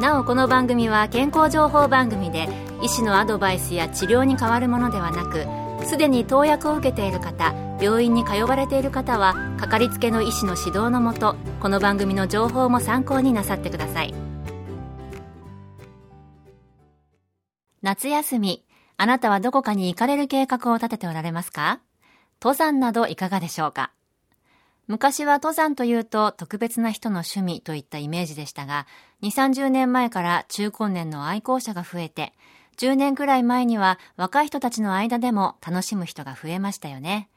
[0.00, 2.48] なおこの番組は健康情報番組で
[2.82, 5.46] 医師のアドバイスや治療に変わるものではなく
[5.86, 14.14] すでに投薬を受けている方病院に通われている方はかかりつけの医師の指導のもとこの番組の情報も参考になさってください。
[17.80, 18.66] 夏休み
[18.98, 21.80] あなたはどこかに行かれる計画を立てておられますか？
[22.42, 23.92] 登山などいかがでしょうか？
[24.86, 28.86] 昔は登山というと特別な人の趣味といったイメージでしたが、
[29.22, 32.32] 2、30年前から中高年の愛好者が増えて、
[32.78, 37.28] 10年くらい前には若い人たちの間でも楽しむ人が増えましたよね。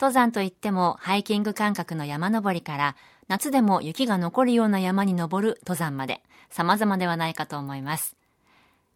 [0.00, 2.96] 登山といってもハイキング感覚の山登りから
[3.28, 8.16] 夏でも雪が残るような山に登る登山まで様々ではないかと思います。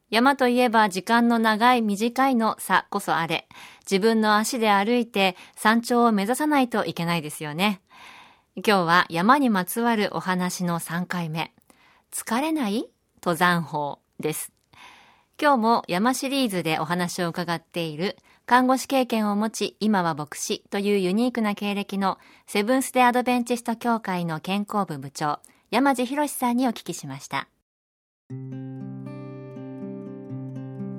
[0.08, 3.48] 山といえば時間の長い短いの差こそあれ、
[3.82, 7.80] 自分の足で歩いて山頂を目指さないといけないですよね。
[8.56, 11.52] 今日は山にまつわるお話の3回目。
[12.12, 12.88] 疲れない？
[13.22, 14.52] 登山法です。
[15.40, 25.40] 今日も山シリーズでお話を伺っている看護師経験を持ち、今は牧師というユニークな経歴のセブンス・デ・アドベンチスト協会の健康部部長、
[25.70, 27.48] 山地博さんにお聞きしました。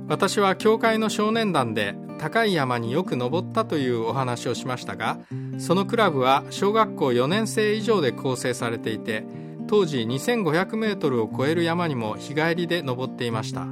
[0.08, 5.20] 私は教会の少年団で高い山によく登ったというお話をしましたが
[5.60, 9.26] そのクラブは小学校4年生以上で構成されていて
[9.68, 13.68] 当時2500メートルを超える山にも日帰りで登っていました。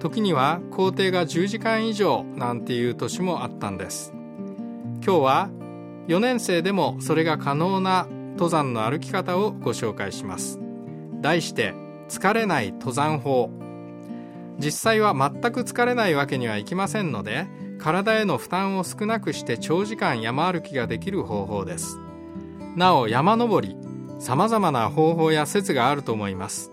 [0.00, 4.12] 時には行程が10時間以上なんていう年もあったんです。
[5.04, 5.50] 今日は
[6.08, 10.58] 4年生でもそれが可能な登山の歩き方をご紹介します。
[11.20, 11.74] 題して
[12.08, 13.50] 疲れない登山法。
[14.62, 17.46] 実際は全く疲れないわけにはいきませんので
[17.78, 21.98] 体への負担を少なくして長時間山歩きができる方法です。
[22.76, 23.74] なお山登り
[24.18, 26.70] 様々な方法や説があると思います。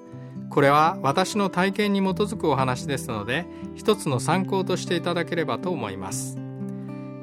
[0.50, 6.38] これは私の体験に基づくお話ですので一つの参考としていただければと思います。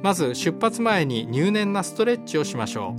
[0.03, 2.95] まず出発前に入念なストレッチをしましょ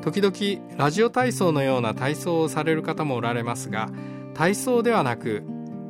[0.02, 3.90] 時々ラジオ体操のような体操をされる方もおられますが
[4.34, 5.42] 体操ではなく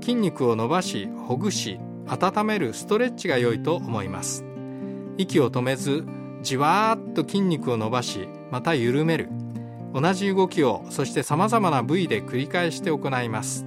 [0.06, 4.44] 筋肉を伸ばしほぐし温めるストレッチが良いと思います。
[5.18, 6.04] 息を止めず
[6.42, 9.28] じわーっと筋肉を伸ばしまた緩める。
[9.92, 13.66] 同じ動きをそして様々な部位で繰り返して行います。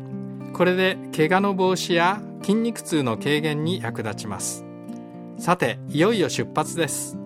[0.53, 4.63] これで怪我の防止や筋肉痛の軽減に役立ちます。
[5.38, 7.17] さていよいよ出発です。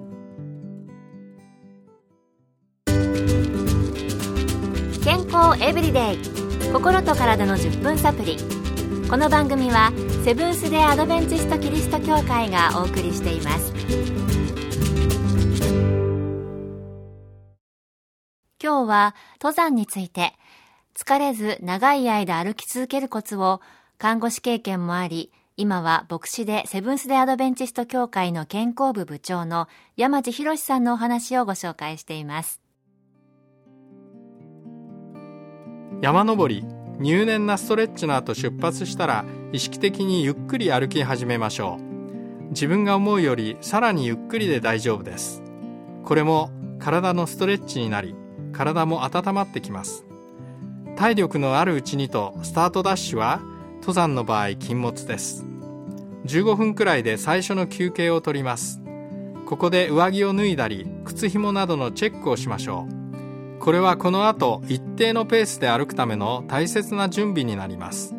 [5.04, 6.18] 健康エブリデイ。
[6.74, 8.63] 心と体の10分サプリ。
[9.10, 9.92] この番組は
[10.24, 13.74] セブンス・デ・アドベンチスト・キリスト教会がお送りしています
[18.64, 20.34] 今日は登山について、
[20.96, 23.62] 疲れず長い間歩き続けるコツを
[23.98, 32.62] 看護師経験もあり、今は牧師でセブンス・デ・アドベンチスト協会の健康部部長の山地博さんのお話をご紹介しています。
[36.02, 36.66] 山登り、
[37.04, 42.50] 入念なストレッチの後出発したら意識的にゆっくり歩き始めましょう。
[42.50, 45.44] 自分が思うよりさらにゆっくりで大丈夫です。
[46.04, 46.50] これも
[46.80, 48.16] 体のストレッチになり、
[48.54, 50.06] 体も温まってきます
[50.96, 53.42] 体力のあるうちにとスタートダッシュは
[53.78, 55.44] 登山の場合禁物です
[56.26, 58.80] 15分くらいで最初の休憩を取ります
[59.46, 63.03] ここで上着を脱いだり靴紐などのチェックをしましょう
[63.64, 68.14] これはこの後一定のペースで歩くための大切な準備になります。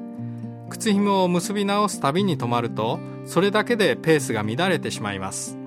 [0.70, 5.58] 靴紐を結び直すたびに止まるとそれだけでペースが乱れてしまいます。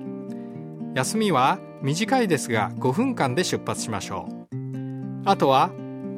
[0.96, 4.48] 休みは短いですが5分間で出発しましょう。
[5.24, 5.70] あとは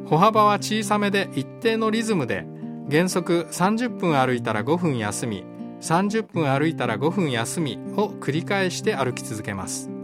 [0.07, 2.47] 歩幅は小さめで一定のリズムで
[2.91, 5.45] 原則30分歩いたら5分休み
[5.83, 10.00] 30分歩いたら5分休みを繰り返して歩き続けます。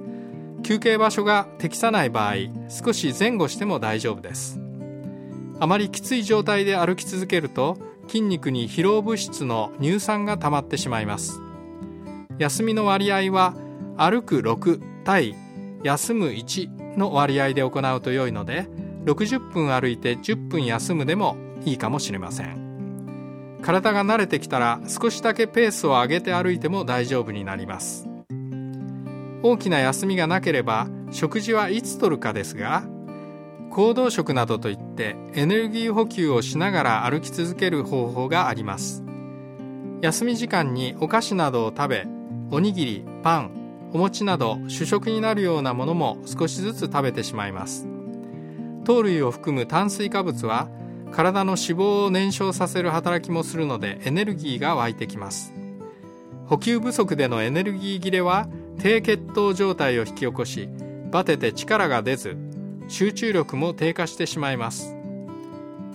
[0.66, 2.34] 休憩場所が適さない場合
[2.68, 4.60] 少し前後しても大丈夫です。
[5.60, 7.78] あまりきつい状態で歩き続けると
[8.08, 11.40] 筋肉に疲労物質の乳酸が溜まってしまいます。
[12.40, 13.54] 休みの割合は
[13.96, 15.36] 歩く6対
[15.84, 18.66] 休む1の割合で行うと良いので
[19.04, 23.60] 60分歩いて10分休むでもいいかもしれません。
[23.62, 28.15] 体が慣れてきたら少しだけペースを上げて歩いても大丈夫になります。
[29.48, 32.82] 大きな休みがなければ食事はいつとるかですが
[33.70, 39.04] 行動食などといってエネルギー補給をしながら歩き続ける方法があります。
[40.02, 42.06] 休み時間にお菓子などを食べ
[42.50, 43.50] おにぎりパン
[43.92, 47.86] お餅など主食になるようなものも少しずつ食べてしまいます。
[48.84, 50.68] 糖類を含む炭水化物は
[51.12, 55.54] 体の脂肪を燃焼させる働きもするのでエネルギーが湧いてきます。
[56.46, 58.48] 補給不足でのエネルギー切れは
[58.78, 60.68] 低血糖状態を引き起こし
[61.10, 62.36] バテて力が出ず
[62.88, 64.94] 集中力も低下してしまいます。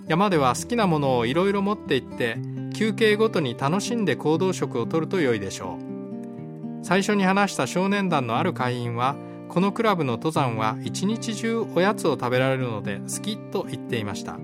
[0.08, 2.38] 山では好きなものをいろいろ持って行って
[2.74, 6.84] 休憩ごとに楽しんで行動食をとると良いでしょう。
[6.84, 9.16] 最初に話した少年団のある会員は
[9.50, 14.38] このクラブの登山は一日中おやつを食べられるので好きと言っていました。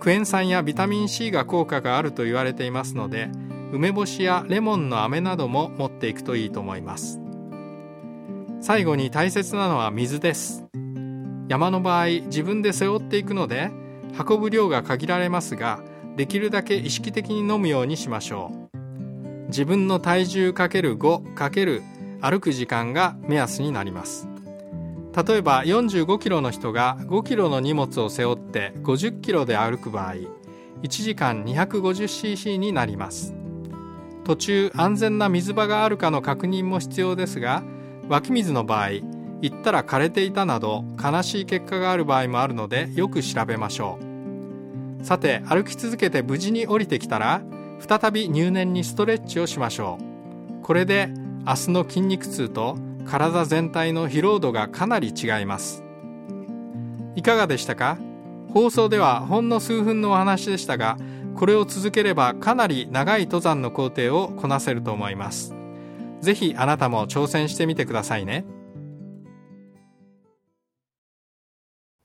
[0.00, 3.28] クエン酸やビタミン C が効果があると言われていますので
[3.72, 7.20] 梅干しやレモンの飴なども持っていくといいと思います。
[8.60, 10.66] 最後に大切なのは水です。
[11.48, 13.70] 山の場合自分で背負っていくので
[14.18, 15.82] 運ぶ量が限られますが
[16.16, 18.70] できるだけ意識的に飲むようにしましょう。
[19.46, 21.82] 自分の体重 ×5×
[22.20, 24.28] 歩く時間が目安になります。
[25.26, 33.39] 例えば45キロの人が5キロの荷物を背負って50キロで歩く場合1時間 250cc になります。
[34.24, 37.62] 途中安全な水場があるかの確認も必要ですが
[38.08, 38.90] 湧き水の場合
[39.42, 43.98] 行ったら枯れていたなど悲しい結果がある場合もあるのでよく調べましょ
[45.00, 45.04] う。
[45.04, 47.40] さて歩き続けて無事に降りてきたら
[47.78, 49.98] 再び入念にストレッチをしましょ
[50.60, 50.62] う。
[50.62, 51.08] これで
[51.46, 52.76] 明日の筋肉痛と
[53.06, 55.82] 体全体の疲労度がかなり違います。
[57.16, 57.96] いかがでしたか？
[58.52, 60.98] 放送ではほんの数分のお話でしたが
[61.40, 65.54] これを続ければかなり長い登山の工程をこなせると思います。
[66.20, 68.44] ぜひあなたも挑戦してみてくださいね。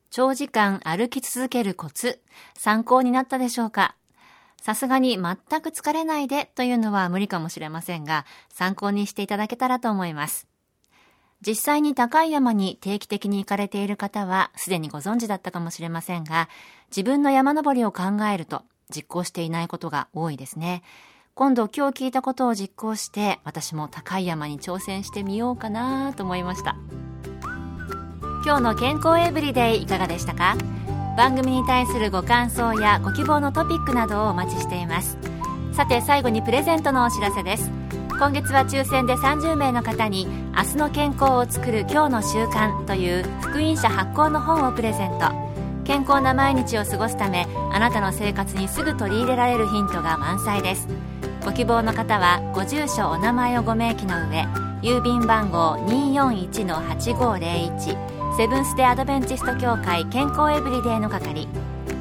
[0.09, 2.21] 長時間歩き続けるコツ
[2.53, 3.97] 参考になったでしょうか？
[4.61, 10.47] さすがに全く疲れないでというのは無理かもしれませんが参考にしていただけたらと思います。
[11.45, 16.47] 実際に高い山に定期的に行かれている方はすでにご存知だったかもしれませんが
[16.87, 18.03] 自分の山登りを考
[18.33, 20.83] えると実行していないことが多いですね。
[21.33, 26.75] 今度今日聞いたことを実行して私も高い山に挑戦してみようかなと思いました。
[28.45, 30.55] 今日の健康エブリデイいかがでしたか？
[31.17, 35.17] 番組に対するご感想やご希望のトピックなどをお待ちしています。
[35.73, 37.69] さて最後にプレゼントのお知らせです。
[38.11, 45.44] 今月は抽選で30名の方に明日の健康を作る今日の習慣という福音社発行の本をプレゼント。
[45.85, 50.89] 健康な毎日を過ごすためあなたの生活にすぐ取り入れられるヒントが満載です。
[51.45, 54.47] ご希望の方はご住所お名前をご明記の上
[54.81, 61.47] 郵便番号241-8501セブンス・デ・アドベンチスト協会健康エブリデイの係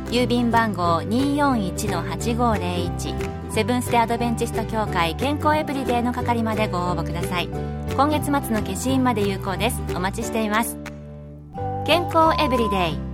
[0.06, 7.50] 郵便番号241-8501セブンス・デ・アドベンチスト協会健康エブリデイの係までご応募ください。
[7.96, 9.80] 今月末の消印まで有効です。
[9.94, 10.76] お待ちしています。
[11.86, 13.13] 健康エブリデイ。